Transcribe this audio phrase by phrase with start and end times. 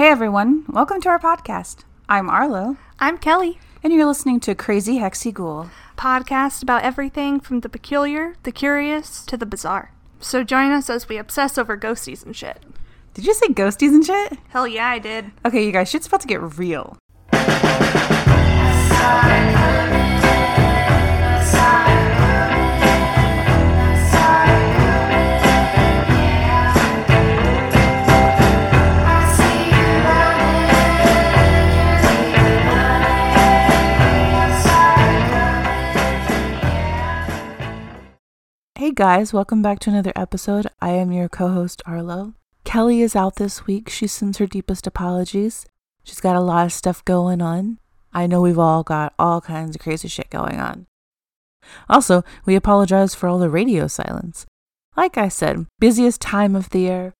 [0.00, 1.84] Hey everyone, welcome to our podcast.
[2.08, 3.58] I'm Arlo, I'm Kelly.
[3.82, 5.68] and you're listening to Crazy Hexy Ghoul.
[5.98, 9.92] Podcast about everything from the peculiar, the curious, to the bizarre.
[10.18, 12.62] So join us as we obsess over ghosties and shit.
[13.12, 14.38] Did you say ghosties and shit?
[14.48, 15.32] Hell yeah, I did.
[15.44, 16.96] Okay, you guys, shit's about to get real.
[39.00, 40.66] Guys, welcome back to another episode.
[40.78, 42.34] I am your co host, Arlo.
[42.64, 43.88] Kelly is out this week.
[43.88, 45.64] She sends her deepest apologies.
[46.04, 47.78] She's got a lot of stuff going on.
[48.12, 50.86] I know we've all got all kinds of crazy shit going on.
[51.88, 54.44] Also, we apologize for all the radio silence.
[54.98, 57.14] Like I said, busiest time of the year.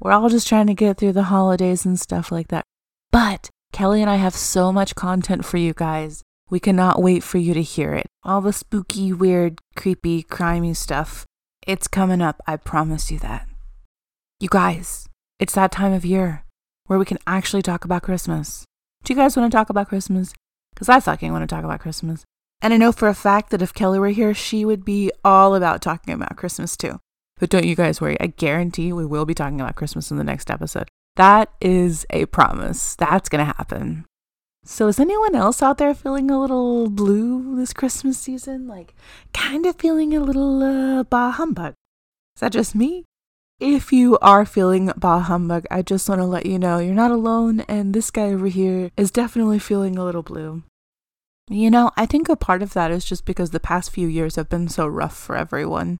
[0.00, 2.64] We're all just trying to get through the holidays and stuff like that.
[3.12, 6.24] But Kelly and I have so much content for you guys.
[6.50, 8.06] We cannot wait for you to hear it.
[8.24, 11.24] All the spooky, weird, creepy, crimey stuff.
[11.64, 13.46] It's coming up, I promise you that.
[14.40, 16.44] You guys, it's that time of year
[16.86, 18.64] where we can actually talk about Christmas.
[19.04, 20.34] Do you guys want to talk about Christmas?
[20.74, 22.24] Because I fucking want to talk about Christmas.
[22.60, 25.54] And I know for a fact that if Kelly were here, she would be all
[25.54, 26.98] about talking about Christmas too.
[27.38, 30.24] But don't you guys worry, I guarantee we will be talking about Christmas in the
[30.24, 30.88] next episode.
[31.16, 32.96] That is a promise.
[32.96, 34.04] That's going to happen.
[34.62, 38.68] So, is anyone else out there feeling a little blue this Christmas season?
[38.68, 38.94] Like,
[39.32, 41.74] kind of feeling a little uh, bah humbug?
[42.36, 43.04] Is that just me?
[43.58, 47.10] If you are feeling bah humbug, I just want to let you know you're not
[47.10, 50.62] alone, and this guy over here is definitely feeling a little blue.
[51.48, 54.36] You know, I think a part of that is just because the past few years
[54.36, 55.98] have been so rough for everyone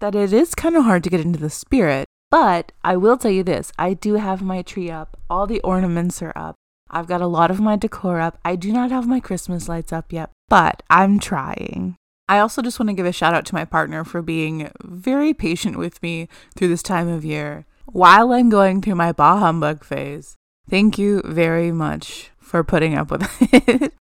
[0.00, 2.06] that it is kind of hard to get into the spirit.
[2.30, 6.20] But I will tell you this I do have my tree up, all the ornaments
[6.20, 6.56] are up.
[6.90, 8.38] I've got a lot of my decor up.
[8.44, 11.96] I do not have my Christmas lights up yet, but I'm trying.
[12.28, 15.32] I also just want to give a shout out to my partner for being very
[15.32, 19.84] patient with me through this time of year while I'm going through my bah humbug
[19.84, 20.36] phase.
[20.68, 23.94] Thank you very much for putting up with it.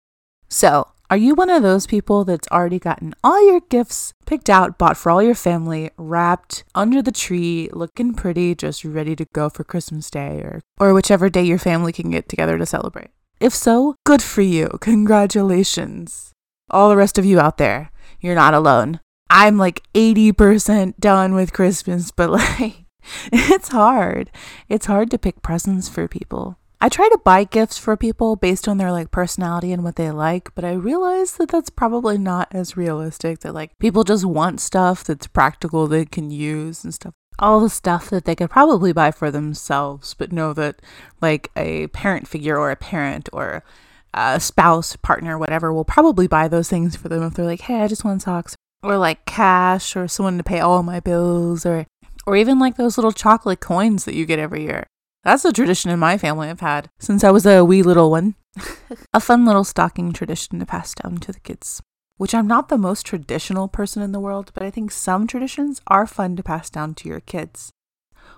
[0.48, 4.78] so, are you one of those people that's already gotten all your gifts picked out,
[4.78, 9.48] bought for all your family, wrapped under the tree, looking pretty, just ready to go
[9.48, 13.10] for Christmas Day or, or whichever day your family can get together to celebrate?
[13.38, 14.66] If so, good for you.
[14.80, 16.32] Congratulations.
[16.69, 18.98] All the rest of you out there, you're not alone.
[19.30, 22.86] I'm like 80% done with Christmas, but like,
[23.32, 24.32] it's hard.
[24.69, 26.58] It's hard to pick presents for people.
[26.80, 30.10] I try to buy gifts for people based on their like personality and what they
[30.10, 34.60] like, but I realize that that's probably not as realistic that like people just want
[34.60, 37.14] stuff that's practical they can use and stuff.
[37.38, 40.82] All the stuff that they could probably buy for themselves, but know that
[41.20, 43.64] like a parent figure or a parent or
[44.12, 47.80] a spouse, partner, whatever will probably buy those things for them if they're like, "Hey,
[47.80, 51.86] I just want socks." Or like cash or someone to pay all my bills or
[52.26, 54.86] or even like those little chocolate coins that you get every year.
[55.24, 58.34] That's a tradition in my family I've had since I was a wee little one.
[59.14, 61.82] a fun little stocking tradition to pass down to the kids.
[62.18, 65.80] Which I'm not the most traditional person in the world, but I think some traditions
[65.86, 67.72] are fun to pass down to your kids.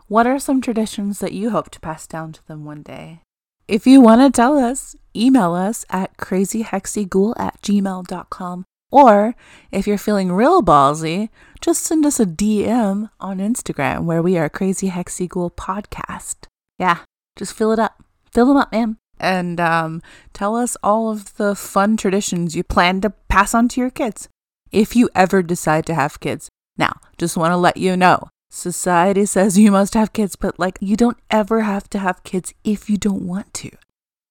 [0.06, 3.20] What are some traditions that you hope to pass down to them one day?
[3.66, 8.64] If you want to tell us, email us at crazyhexyghoul at gmail.com.
[8.92, 9.34] Or
[9.72, 11.30] if you're feeling real ballsy,
[11.60, 16.46] just send us a DM on Instagram where we are Crazy Hexy Ghoul Podcast.
[16.78, 16.98] Yeah,
[17.36, 18.02] just fill it up.
[18.32, 18.98] Fill them up, man.
[19.18, 23.80] And um, tell us all of the fun traditions you plan to pass on to
[23.80, 24.28] your kids.
[24.72, 26.48] If you ever decide to have kids.
[26.76, 30.78] Now, just want to let you know society says you must have kids, but like
[30.80, 33.70] you don't ever have to have kids if you don't want to.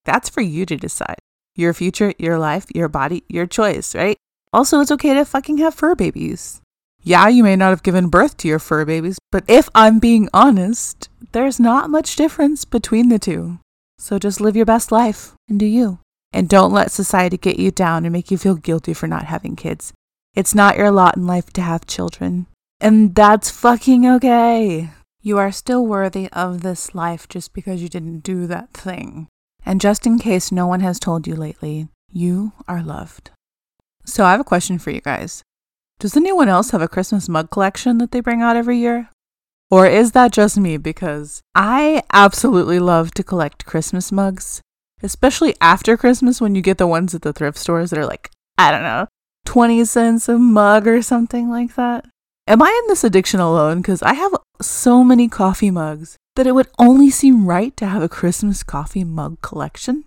[0.03, 1.17] That's for you to decide.
[1.55, 4.17] Your future, your life, your body, your choice, right?
[4.53, 6.61] Also, it's okay to fucking have fur babies.
[7.07, 10.27] Yeah, you may not have given birth to your fur babies, but if I'm being
[10.33, 13.59] honest, there's not much difference between the two.
[13.99, 15.99] So just live your best life and do you.
[16.33, 19.55] And don't let society get you down and make you feel guilty for not having
[19.55, 19.93] kids.
[20.33, 22.47] It's not your lot in life to have children.
[22.81, 24.89] And that's fucking okay.
[25.21, 29.27] You are still worthy of this life just because you didn't do that thing.
[29.63, 33.29] And just in case no one has told you lately, you are loved.
[34.05, 35.43] So I have a question for you guys.
[35.99, 39.09] Does anyone else have a Christmas mug collection that they bring out every year?
[39.71, 40.77] Or is that just me?
[40.77, 44.61] Because I absolutely love to collect Christmas mugs,
[45.01, 48.29] especially after Christmas when you get the ones at the thrift stores that are like,
[48.57, 49.07] I don't know,
[49.45, 52.05] 20 cents a mug or something like that.
[52.47, 53.77] Am I in this addiction alone?
[53.77, 58.03] Because I have so many coffee mugs that it would only seem right to have
[58.03, 60.03] a Christmas coffee mug collection?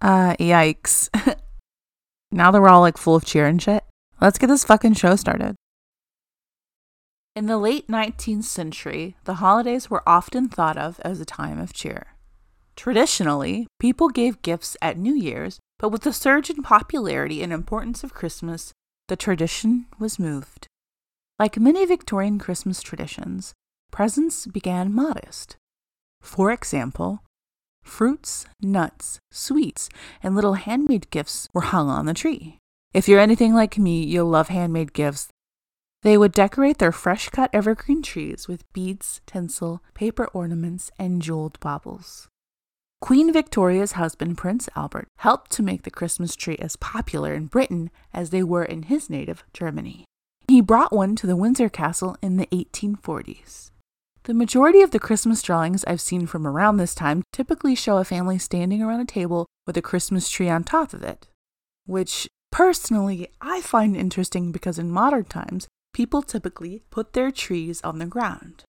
[0.00, 1.08] Uh, yikes.
[2.32, 3.82] now that we're all like full of cheer and shit,
[4.22, 5.56] let's get this fucking show started.
[7.34, 11.72] In the late 19th century, the holidays were often thought of as a time of
[11.72, 12.08] cheer.
[12.76, 18.04] Traditionally, people gave gifts at New Year's, but with the surge in popularity and importance
[18.04, 18.72] of Christmas,
[19.08, 20.66] the tradition was moved.
[21.38, 23.52] Like many Victorian Christmas traditions,
[23.90, 25.56] presents began modest.
[26.20, 27.24] For example,
[27.82, 29.88] fruits, nuts, sweets,
[30.22, 32.58] and little handmade gifts were hung on the tree.
[32.92, 35.28] If you're anything like me, you'll love handmade gifts
[36.02, 41.58] they would decorate their fresh cut evergreen trees with beads, tinsel, paper ornaments, and jeweled
[41.60, 42.28] baubles.
[43.00, 47.90] Queen Victoria's husband, Prince Albert, helped to make the Christmas tree as popular in Britain
[48.12, 50.04] as they were in his native Germany.
[50.48, 53.70] He brought one to the Windsor Castle in the 1840s.
[54.24, 58.04] The majority of the Christmas drawings I've seen from around this time typically show a
[58.04, 61.28] family standing around a table with a Christmas tree on top of it,
[61.86, 67.98] which personally I find interesting because in modern times people typically put their trees on
[67.98, 68.62] the ground.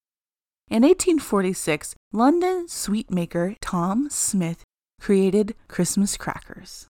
[0.71, 4.63] In 1846, London sweet maker Tom Smith
[5.00, 6.88] created Christmas crackers.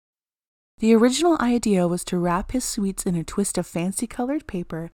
[0.79, 4.91] The original idea was to wrap his sweets in a twist of fancy colored paper,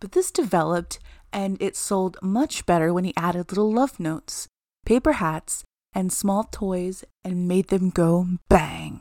[0.00, 0.98] but this developed
[1.32, 4.48] and it sold much better when he added little love notes,
[4.84, 5.64] paper hats,
[5.94, 9.00] and small toys and made them go bang.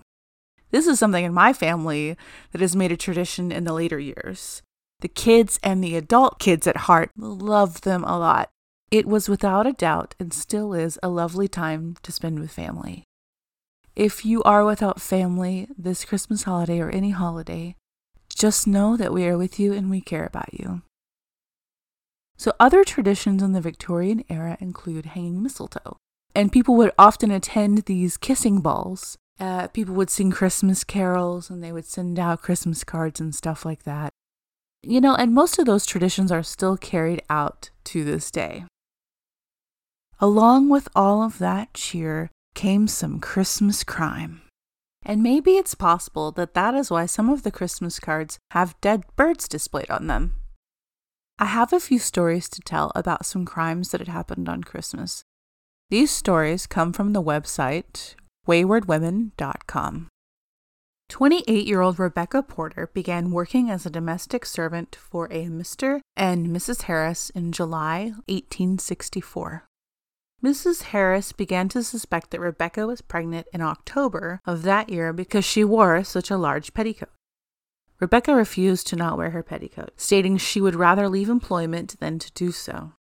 [0.71, 2.17] This is something in my family
[2.51, 4.62] that has made a tradition in the later years.
[5.00, 8.50] The kids and the adult kids at heart loved them a lot.
[8.91, 13.03] It was without a doubt and still is a lovely time to spend with family.
[13.95, 17.75] If you are without family this Christmas holiday or any holiday,
[18.29, 20.81] just know that we are with you and we care about you.
[22.38, 25.97] So, other traditions in the Victorian era include hanging mistletoe,
[26.33, 29.17] and people would often attend these kissing balls.
[29.39, 33.65] Uh, people would sing Christmas carols and they would send out Christmas cards and stuff
[33.65, 34.09] like that.
[34.81, 38.65] You know, and most of those traditions are still carried out to this day.
[40.19, 44.41] Along with all of that cheer came some Christmas crime.
[45.03, 49.03] And maybe it's possible that that is why some of the Christmas cards have dead
[49.15, 50.35] birds displayed on them.
[51.38, 55.23] I have a few stories to tell about some crimes that had happened on Christmas.
[55.89, 58.15] These stories come from the website
[58.47, 60.07] waywardwomen.com.
[61.07, 66.01] 28 year old Rebecca Porter began working as a domestic servant for a Mr.
[66.15, 66.83] and Mrs.
[66.83, 69.65] Harris in July 1864.
[70.44, 70.83] Mrs.
[70.83, 75.63] Harris began to suspect that Rebecca was pregnant in October of that year because she
[75.63, 77.09] wore such a large petticoat.
[78.00, 82.31] Rebecca refused to not wear her petticoat, stating she would rather leave employment than to
[82.33, 82.94] do so.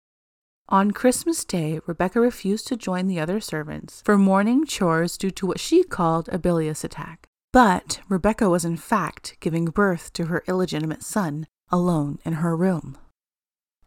[0.74, 5.46] On Christmas Day, Rebecca refused to join the other servants for morning chores due to
[5.46, 7.28] what she called a bilious attack.
[7.52, 12.98] But Rebecca was in fact giving birth to her illegitimate son alone in her room.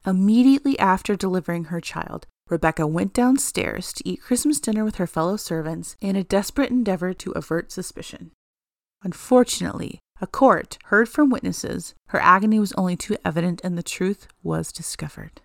[0.07, 5.37] Immediately after delivering her child, Rebecca went downstairs to eat Christmas dinner with her fellow
[5.37, 8.31] servants in a desperate endeavor to avert suspicion.
[9.03, 14.29] Unfortunately, a court heard from witnesses her agony was only too evident and the truth
[14.45, 15.41] was discovered.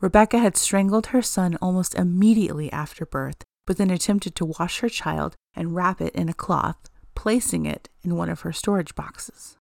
[0.00, 4.88] Rebecca had strangled her son almost immediately after birth, but then attempted to wash her
[4.88, 9.56] child and wrap it in a cloth placing it in one of her storage boxes.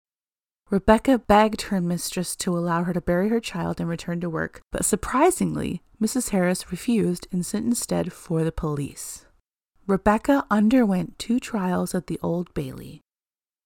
[0.70, 4.62] Rebecca begged her mistress to allow her to bury her child and return to work,
[4.72, 6.30] but surprisingly, Mrs.
[6.30, 9.26] Harris refused and sent instead for the police.
[9.86, 13.02] Rebecca underwent two trials at the Old Bailey,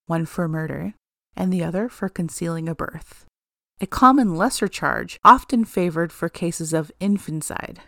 [0.06, 0.94] one for murder
[1.36, 3.24] and the other for concealing a birth,
[3.80, 7.80] a common lesser charge often favored for cases of infanticide.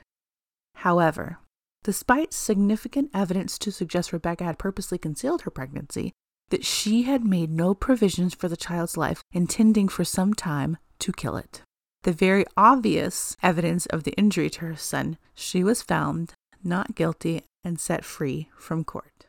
[0.76, 1.38] However,
[1.82, 6.12] despite significant evidence to suggest Rebecca had purposely concealed her pregnancy,
[6.50, 11.12] that she had made no provisions for the child's life, intending for some time to
[11.12, 11.62] kill it.
[12.02, 17.42] The very obvious evidence of the injury to her son, she was found not guilty
[17.64, 19.27] and set free from court.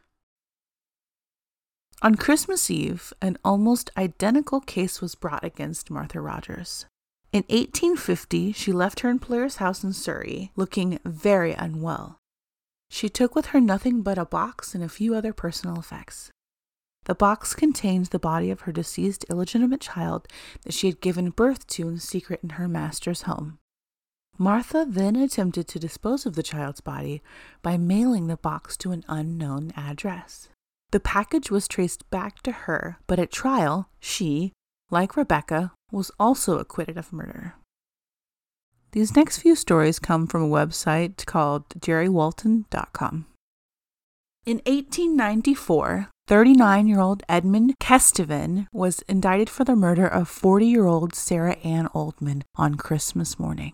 [2.01, 6.85] On Christmas Eve, an almost identical case was brought against Martha Rogers.
[7.33, 12.17] In 1850, she left her employer's house in Surrey, looking very unwell.
[12.89, 16.31] She took with her nothing but a box and a few other personal effects.
[17.03, 20.25] The box contained the body of her deceased illegitimate child
[20.63, 23.59] that she had given birth to in secret in her master's home.
[24.37, 27.21] Martha then attempted to dispose of the child's body
[27.61, 30.47] by mailing the box to an unknown address.
[30.91, 34.53] The package was traced back to her, but at trial, she,
[34.89, 37.53] like Rebecca, was also acquitted of murder.
[38.91, 43.27] These next few stories come from a website called jerrywalton.com.
[44.45, 50.87] In 1894, 39 year old Edmund Kesteven was indicted for the murder of 40 year
[50.87, 53.73] old Sarah Ann Oldman on Christmas morning.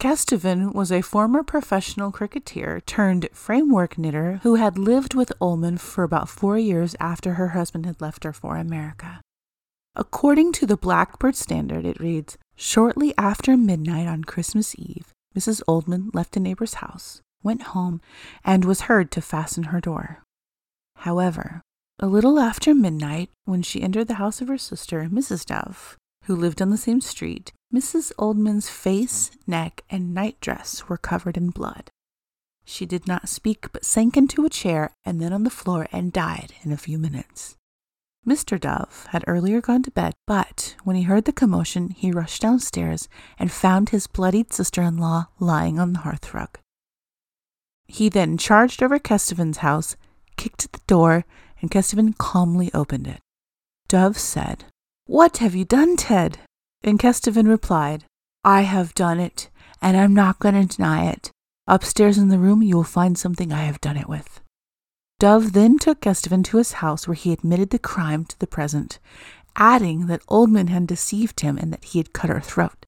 [0.00, 6.04] Kesteven was a former professional cricketer turned framework knitter who had lived with Oldman for
[6.04, 9.20] about four years after her husband had left her for America.
[9.96, 15.62] According to the Blackburn Standard, it reads Shortly after midnight on Christmas Eve, Mrs.
[15.66, 18.00] Oldman left a neighbor's house, went home,
[18.44, 20.22] and was heard to fasten her door.
[20.98, 21.62] However,
[21.98, 25.44] a little after midnight, when she entered the house of her sister, Mrs.
[25.44, 25.97] Dove,
[26.28, 28.12] who lived on the same street, Mrs.
[28.18, 31.90] Oldman's face, neck, and nightdress were covered in blood.
[32.66, 36.12] She did not speak, but sank into a chair and then on the floor and
[36.12, 37.56] died in a few minutes.
[38.26, 38.60] Mr.
[38.60, 43.08] Dove had earlier gone to bed, but when he heard the commotion, he rushed downstairs
[43.38, 46.56] and found his bloodied sister in law lying on the hearthrug.
[47.86, 49.96] He then charged over Kesteven's house,
[50.36, 51.24] kicked at the door,
[51.62, 53.20] and Kesteven calmly opened it.
[53.88, 54.66] Dove said,
[55.08, 56.38] What have you done, Ted?
[56.84, 58.04] And Kesteven replied,
[58.44, 59.48] I have done it,
[59.80, 61.30] and I'm not going to deny it.
[61.66, 64.42] Upstairs in the room, you will find something I have done it with.
[65.18, 68.98] Dove then took Kesteven to his house where he admitted the crime to the present,
[69.56, 72.84] adding that Oldman had deceived him and that he had cut her throat.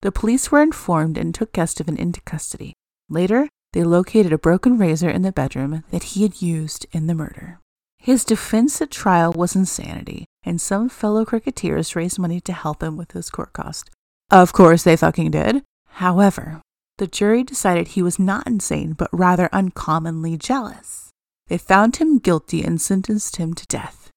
[0.00, 2.72] The police were informed and took Kesteven into custody.
[3.10, 7.14] Later, they located a broken razor in the bedroom that he had used in the
[7.14, 7.60] murder.
[8.02, 12.96] His defense at trial was insanity, and some fellow cricketers raised money to help him
[12.96, 13.90] with his court cost.
[14.28, 15.62] Of course, they fucking did.
[15.86, 16.60] However,
[16.98, 21.10] the jury decided he was not insane, but rather uncommonly jealous.
[21.46, 24.10] They found him guilty and sentenced him to death.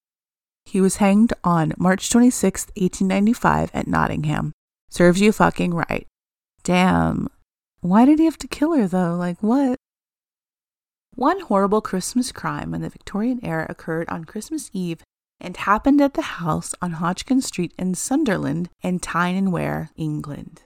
[0.66, 4.52] He was hanged on March 26, 1895, at Nottingham.
[4.90, 6.08] Serves you fucking right.
[6.64, 7.28] Damn.
[7.82, 9.16] Why did he have to kill her, though?
[9.16, 9.78] Like, what?
[11.16, 15.02] One horrible Christmas crime in the Victorian era occurred on Christmas Eve
[15.40, 20.64] and happened at the house on Hodgkin Street in Sunderland in Tyne and Wear, England.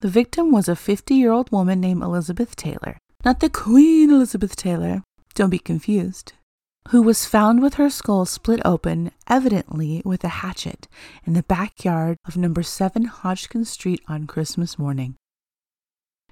[0.00, 4.56] The victim was a 50 year old woman named Elizabeth Taylor, not the Queen Elizabeth
[4.56, 5.02] Taylor,
[5.34, 6.32] don't be confused,
[6.88, 10.88] who was found with her skull split open, evidently with a hatchet,
[11.26, 15.16] in the backyard of number 7 Hodgkin Street on Christmas morning.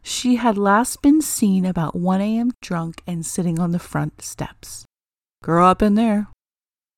[0.06, 2.52] She had last been seen about 1 a.m.
[2.60, 4.84] drunk and sitting on the front steps.
[5.42, 6.28] Girl up in there.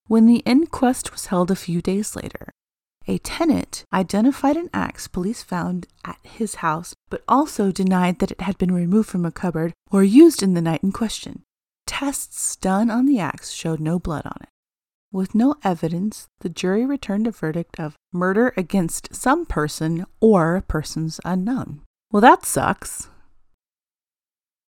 [0.09, 2.51] When the inquest was held a few days later,
[3.07, 8.41] a tenant identified an axe police found at his house, but also denied that it
[8.41, 11.43] had been removed from a cupboard or used in the night in question.
[11.87, 14.49] Tests done on the axe showed no blood on it.
[15.13, 21.21] With no evidence, the jury returned a verdict of murder against some person or persons
[21.25, 21.83] unknown.
[22.11, 23.09] Well, that sucks.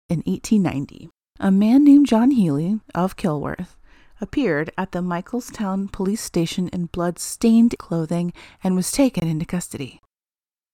[0.10, 1.10] In 1890,
[1.40, 3.75] a man named John Healy of Kilworth
[4.22, 8.32] appeared at the Mitchelstown police station in blood stained clothing
[8.63, 10.00] and was taken into custody.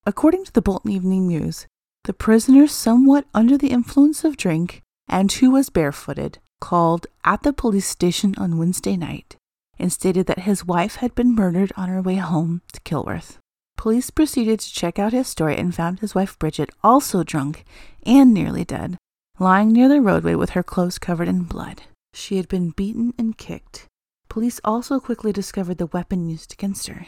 [0.06, 1.66] According to the Bolton Evening News,
[2.04, 7.54] the prisoner, somewhat under the influence of drink and who was barefooted, called at the
[7.54, 9.36] police station on Wednesday night
[9.80, 13.38] and stated that his wife had been murdered on her way home to Kilworth.
[13.80, 17.64] Police proceeded to check out his story and found his wife Bridget also drunk
[18.06, 18.98] and nearly dead,
[19.40, 21.84] lying near the roadway with her clothes covered in blood.
[22.14, 23.86] She had been beaten and kicked.
[24.28, 27.08] Police also quickly discovered the weapon used against her.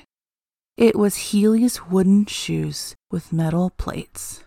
[0.77, 4.45] It was Healy's wooden shoes with metal plates.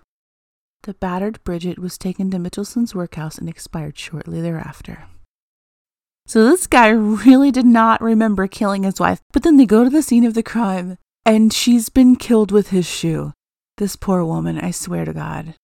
[0.84, 5.08] The battered Bridget was taken to Mitchelson's workhouse and expired shortly thereafter.
[6.26, 9.90] So this guy really did not remember killing his wife, but then they go to
[9.90, 13.32] the scene of the crime and she's been killed with his shoe.
[13.78, 15.54] This poor woman, I swear to God.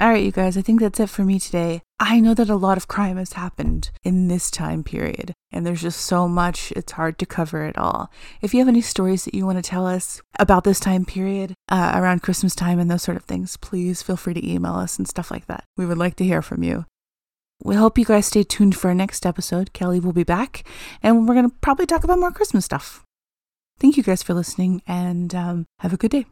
[0.00, 1.82] All right, you guys, I think that's it for me today.
[1.98, 5.82] I know that a lot of crime has happened in this time period, and there's
[5.82, 8.10] just so much, it's hard to cover it all.
[8.40, 11.52] If you have any stories that you want to tell us about this time period,
[11.68, 14.96] uh, around Christmas time and those sort of things, please feel free to email us
[14.96, 15.64] and stuff like that.
[15.76, 16.86] We would like to hear from you.
[17.62, 19.74] We hope you guys stay tuned for our next episode.
[19.74, 20.64] Kelly will be back,
[21.02, 23.04] and we're going to probably talk about more Christmas stuff.
[23.80, 26.26] Thank you guys for listening, and um, have a good day.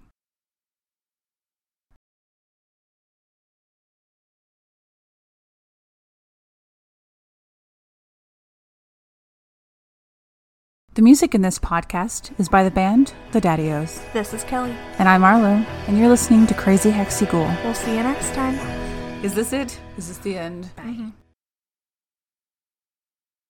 [10.92, 14.02] The music in this podcast is by the band The Daddios.
[14.12, 14.74] This is Kelly.
[14.98, 17.48] And I'm Arlo, and you're listening to Crazy Hexy Ghoul.
[17.64, 18.56] We'll see you next time.
[19.24, 19.80] Is this it?
[19.96, 20.68] Is this the end?
[20.76, 21.12] Bye.